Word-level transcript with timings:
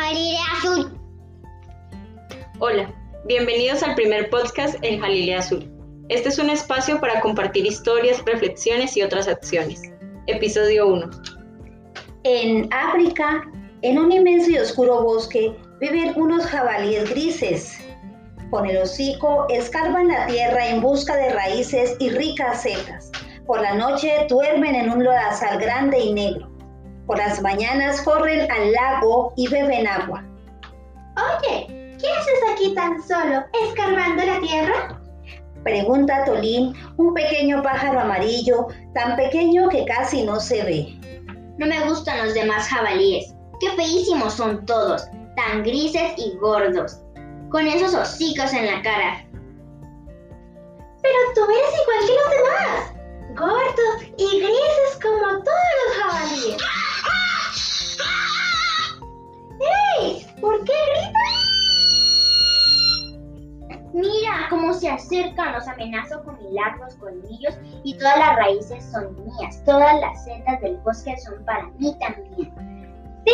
Jalilea 0.00 0.40
Azul. 0.56 0.98
Hola, 2.58 2.90
bienvenidos 3.26 3.82
al 3.82 3.94
primer 3.94 4.30
podcast 4.30 4.76
en 4.80 4.98
Jalilea 4.98 5.40
Azul. 5.40 5.70
Este 6.08 6.30
es 6.30 6.38
un 6.38 6.48
espacio 6.48 6.98
para 7.00 7.20
compartir 7.20 7.66
historias, 7.66 8.24
reflexiones 8.24 8.96
y 8.96 9.02
otras 9.02 9.28
acciones. 9.28 9.82
Episodio 10.26 10.86
1. 10.86 11.10
En 12.24 12.72
África, 12.72 13.42
en 13.82 13.98
un 13.98 14.10
inmenso 14.10 14.50
y 14.50 14.56
oscuro 14.56 15.02
bosque, 15.02 15.54
viven 15.80 16.14
unos 16.16 16.46
jabalíes 16.46 17.10
grises. 17.10 17.78
Con 18.50 18.64
el 18.64 18.78
hocico 18.78 19.44
escarban 19.50 20.08
la 20.08 20.26
tierra 20.28 20.66
en 20.66 20.80
busca 20.80 21.14
de 21.14 21.34
raíces 21.34 21.94
y 22.00 22.08
ricas 22.08 22.62
setas. 22.62 23.12
Por 23.46 23.60
la 23.60 23.74
noche 23.74 24.24
duermen 24.30 24.74
en 24.76 24.90
un 24.90 25.04
lodazal 25.04 25.60
grande 25.60 26.00
y 26.00 26.14
negro. 26.14 26.49
Por 27.10 27.18
las 27.18 27.42
mañanas 27.42 28.02
corren 28.02 28.48
al 28.52 28.70
lago 28.70 29.32
y 29.36 29.48
beben 29.48 29.84
agua. 29.84 30.24
Oye, 31.16 31.66
¿qué 31.66 32.06
haces 32.08 32.38
aquí 32.52 32.72
tan 32.72 33.02
solo, 33.02 33.42
escarbando 33.66 34.24
la 34.24 34.38
tierra? 34.38 35.00
Pregunta 35.64 36.24
Tolín, 36.24 36.72
un 36.98 37.12
pequeño 37.12 37.64
pájaro 37.64 37.98
amarillo, 37.98 38.68
tan 38.94 39.16
pequeño 39.16 39.68
que 39.70 39.84
casi 39.86 40.22
no 40.22 40.38
se 40.38 40.62
ve. 40.62 41.00
No 41.58 41.66
me 41.66 41.80
gustan 41.80 42.24
los 42.24 42.34
demás 42.34 42.68
jabalíes. 42.68 43.34
Qué 43.58 43.70
feísimos 43.70 44.34
son 44.34 44.64
todos, 44.64 45.04
tan 45.34 45.64
grises 45.64 46.12
y 46.16 46.36
gordos, 46.36 47.00
con 47.50 47.66
esos 47.66 47.92
hocicos 47.92 48.52
en 48.52 48.66
la 48.66 48.82
cara. 48.82 49.26
Pero 51.02 51.18
tú 51.34 51.40
eres 51.42 51.74
igual 51.82 52.06
que 52.06 52.14
los 52.14 52.30
demás, 52.36 52.99
se 64.98 65.16
acercan, 65.16 65.52
los 65.52 65.68
amenazo 65.68 66.22
con 66.24 66.36
mis 66.38 66.52
largos 66.52 66.94
colmillos 66.96 67.54
y 67.84 67.96
todas 67.96 68.18
las 68.18 68.36
raíces 68.36 68.84
son 68.90 69.14
mías, 69.24 69.62
todas 69.64 70.00
las 70.00 70.24
setas 70.24 70.60
del 70.60 70.76
bosque 70.78 71.16
son 71.18 71.44
para 71.44 71.66
mí 71.78 71.96
también. 72.00 72.52
Sí, 73.26 73.32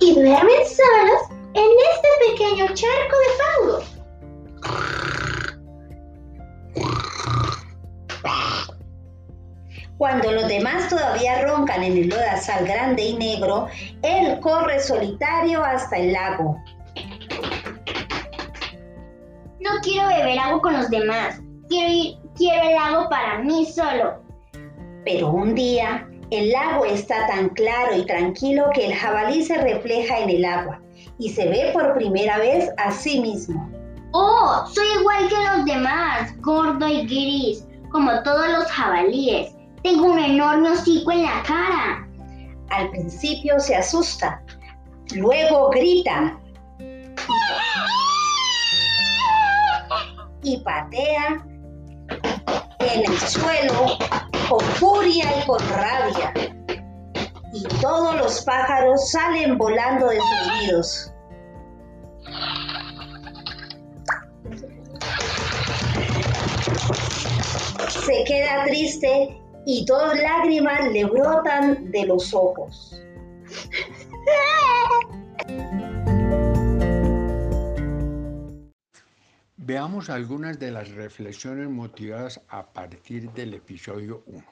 y 0.00 0.14
duermen 0.14 0.66
solos 0.66 1.20
en 1.54 1.70
este 1.92 2.08
pequeño 2.30 2.66
charco 2.74 3.16
de 3.18 3.28
fango. 3.38 3.98
Cuando 9.98 10.32
los 10.32 10.48
demás 10.48 10.88
todavía 10.88 11.42
roncan 11.42 11.82
en 11.82 11.98
el 11.98 12.08
lodazal 12.08 12.64
grande 12.66 13.02
y 13.02 13.16
negro, 13.16 13.66
él 14.02 14.38
corre 14.40 14.80
solitario 14.80 15.62
hasta 15.64 15.98
el 15.98 16.12
lago. 16.12 16.56
No 19.60 19.70
quiero 19.82 20.08
beber 20.08 20.38
agua 20.38 20.60
con 20.60 20.72
los 20.74 20.90
demás. 20.90 21.40
Quiero, 21.68 21.92
ir, 21.92 22.16
quiero 22.36 22.68
el 22.68 22.74
lago 22.74 23.08
para 23.08 23.38
mí 23.40 23.66
solo. 23.66 24.22
Pero 25.04 25.30
un 25.30 25.54
día, 25.54 26.08
el 26.30 26.50
lago 26.50 26.84
está 26.84 27.26
tan 27.26 27.48
claro 27.50 27.96
y 27.96 28.06
tranquilo 28.06 28.66
que 28.74 28.86
el 28.86 28.94
jabalí 28.94 29.42
se 29.42 29.58
refleja 29.58 30.20
en 30.20 30.30
el 30.30 30.44
agua 30.44 30.80
y 31.18 31.30
se 31.30 31.48
ve 31.48 31.70
por 31.72 31.94
primera 31.94 32.38
vez 32.38 32.70
a 32.76 32.92
sí 32.92 33.20
mismo. 33.20 33.68
Oh, 34.12 34.64
soy 34.72 34.86
igual 35.00 35.28
que 35.28 35.34
los 35.34 35.64
demás, 35.64 36.32
gordo 36.40 36.86
y 36.88 37.06
gris, 37.06 37.64
como 37.90 38.22
todos 38.22 38.48
los 38.48 38.64
jabalíes. 38.66 39.54
Tengo 39.82 40.06
un 40.06 40.18
enorme 40.18 40.70
hocico 40.70 41.10
en 41.12 41.22
la 41.22 41.42
cara. 41.46 42.08
Al 42.70 42.90
principio 42.90 43.58
se 43.58 43.76
asusta, 43.76 44.42
luego 45.14 45.70
grita 45.70 46.38
y 50.42 50.58
patea 50.58 51.44
en 52.80 53.12
el 53.12 53.18
suelo 53.18 53.98
con 54.48 54.60
furia 54.60 55.24
y 55.38 55.46
con 55.46 55.58
rabia. 55.70 56.32
Y 57.52 57.62
todos 57.80 58.16
los 58.16 58.42
pájaros 58.42 59.10
salen 59.10 59.58
volando 59.58 60.08
de 60.08 60.18
sus 60.18 60.62
nidos. 60.62 61.12
Se 68.06 68.24
queda 68.24 68.64
triste 68.64 69.38
y 69.66 69.84
dos 69.84 70.16
lágrimas 70.18 70.90
le 70.92 71.04
brotan 71.04 71.90
de 71.90 72.06
los 72.06 72.32
ojos. 72.32 72.98
Veamos 79.88 80.10
algunas 80.10 80.58
de 80.58 80.70
las 80.70 80.90
reflexiones 80.90 81.70
motivadas 81.70 82.42
a 82.50 82.74
partir 82.74 83.30
del 83.30 83.54
episodio 83.54 84.22
1. 84.26 84.44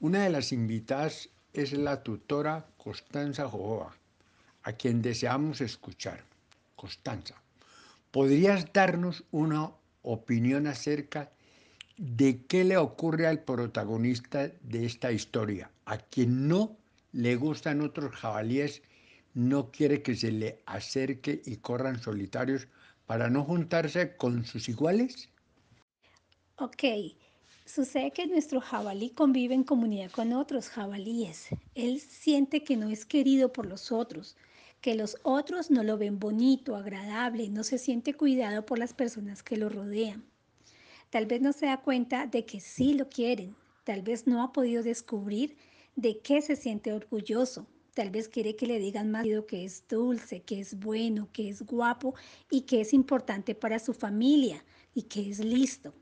Una 0.00 0.24
de 0.24 0.28
las 0.28 0.52
invitadas 0.52 1.30
es 1.54 1.72
la 1.72 2.02
tutora 2.02 2.66
Constanza 2.76 3.48
Jojoa, 3.48 3.96
a 4.64 4.72
quien 4.74 5.00
deseamos 5.00 5.62
escuchar. 5.62 6.24
Constanza, 6.76 7.36
¿podrías 8.10 8.70
darnos 8.70 9.24
una 9.30 9.70
opinión 10.02 10.66
acerca 10.66 11.30
de 11.96 12.44
qué 12.44 12.64
le 12.64 12.76
ocurre 12.76 13.26
al 13.26 13.44
protagonista 13.44 14.50
de 14.60 14.84
esta 14.84 15.10
historia, 15.10 15.70
a 15.86 15.96
quien 15.96 16.48
no 16.48 16.76
le 17.12 17.36
gustan 17.36 17.80
otros 17.80 18.14
jabalíes, 18.14 18.82
no 19.32 19.70
quiere 19.70 20.02
que 20.02 20.14
se 20.14 20.32
le 20.32 20.60
acerque 20.66 21.40
y 21.46 21.56
corran 21.56 21.98
solitarios 21.98 22.68
para 23.06 23.30
no 23.30 23.44
juntarse 23.44 24.16
con 24.16 24.44
sus 24.44 24.68
iguales? 24.68 25.28
Ok, 26.56 26.84
sucede 27.64 28.12
que 28.12 28.26
nuestro 28.26 28.60
jabalí 28.60 29.10
convive 29.10 29.54
en 29.54 29.64
comunidad 29.64 30.10
con 30.10 30.32
otros 30.32 30.68
jabalíes. 30.68 31.48
Él 31.74 32.00
siente 32.00 32.62
que 32.62 32.76
no 32.76 32.88
es 32.88 33.04
querido 33.04 33.52
por 33.52 33.66
los 33.66 33.90
otros, 33.92 34.36
que 34.80 34.94
los 34.94 35.16
otros 35.22 35.70
no 35.70 35.82
lo 35.82 35.96
ven 35.98 36.18
bonito, 36.18 36.76
agradable, 36.76 37.48
no 37.48 37.64
se 37.64 37.78
siente 37.78 38.14
cuidado 38.14 38.66
por 38.66 38.78
las 38.78 38.94
personas 38.94 39.42
que 39.42 39.56
lo 39.56 39.68
rodean. 39.68 40.24
Tal 41.10 41.26
vez 41.26 41.40
no 41.40 41.52
se 41.52 41.66
da 41.66 41.80
cuenta 41.80 42.26
de 42.26 42.44
que 42.44 42.60
sí 42.60 42.94
lo 42.94 43.08
quieren, 43.08 43.56
tal 43.84 44.02
vez 44.02 44.26
no 44.26 44.42
ha 44.42 44.52
podido 44.52 44.82
descubrir 44.82 45.56
de 45.96 46.20
qué 46.20 46.42
se 46.42 46.56
siente 46.56 46.92
orgulloso, 46.92 47.66
Tal 47.94 48.10
vez 48.10 48.28
quiere 48.28 48.56
que 48.56 48.66
le 48.66 48.80
digan 48.80 49.10
más 49.12 49.24
que 49.46 49.64
es 49.64 49.84
dulce, 49.88 50.42
que 50.42 50.58
es 50.58 50.78
bueno, 50.80 51.28
que 51.32 51.48
es 51.48 51.62
guapo 51.62 52.14
y 52.50 52.62
que 52.62 52.80
es 52.80 52.92
importante 52.92 53.54
para 53.54 53.78
su 53.78 53.94
familia 53.94 54.64
y 54.94 55.02
que 55.02 55.30
es 55.30 55.38
listo. 55.38 55.94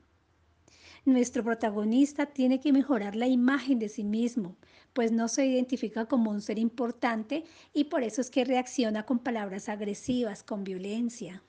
Nuestro 1.05 1.43
protagonista 1.43 2.25
tiene 2.25 2.59
que 2.59 2.73
mejorar 2.73 3.15
la 3.15 3.27
imagen 3.27 3.77
de 3.77 3.89
sí 3.89 4.03
mismo, 4.03 4.55
pues 4.93 5.11
no 5.11 5.27
se 5.27 5.45
identifica 5.45 6.05
como 6.05 6.31
un 6.31 6.41
ser 6.41 6.57
importante 6.57 7.43
y 7.73 7.85
por 7.85 8.03
eso 8.03 8.21
es 8.21 8.29
que 8.29 8.45
reacciona 8.45 9.05
con 9.05 9.19
palabras 9.19 9.69
agresivas, 9.69 10.43
con 10.43 10.63
violencia. 10.63 11.43